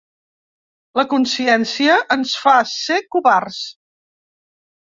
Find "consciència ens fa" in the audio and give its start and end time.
1.11-2.57